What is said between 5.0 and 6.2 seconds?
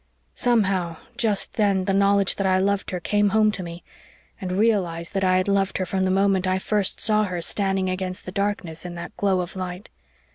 that I had loved her from the